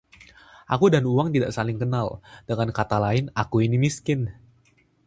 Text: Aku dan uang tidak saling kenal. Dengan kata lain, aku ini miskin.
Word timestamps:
Aku 0.73 0.85
dan 0.93 1.03
uang 1.13 1.27
tidak 1.35 1.51
saling 1.57 1.77
kenal. 1.83 2.07
Dengan 2.49 2.69
kata 2.77 2.97
lain, 3.05 3.25
aku 3.41 3.57
ini 3.65 3.77
miskin. 3.85 4.21